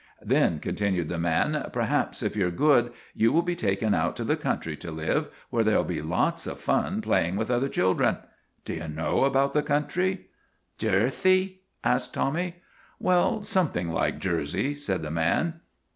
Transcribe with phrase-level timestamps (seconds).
[0.23, 4.23] "Then," continued the man," perhaps if you 're good you will be taken out to
[4.23, 7.93] the country to live, where there '11 be lots of fun playing with other chil
[7.93, 8.17] dren.
[8.65, 10.25] Do you know about the country?:"
[10.79, 12.55] Jerthey?" asked Tommy."
[13.09, 15.59] Well, something like Jersey," said the man.